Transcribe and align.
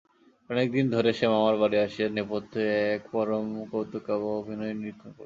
অনেক 0.49 0.67
দিন 0.75 0.85
পরে 0.93 1.11
সে 1.19 1.25
মামার 1.33 1.55
বাড়ি 1.61 1.77
আসিয়া 1.85 2.07
নেপথ্য 2.09 2.53
হইতে 2.55 2.61
এক 2.95 3.01
পরমকৌতুকাবহ 3.11 4.31
অভিনয় 4.41 4.73
নিরীক্ষণ 4.73 5.01
করিতেছে। 5.01 5.19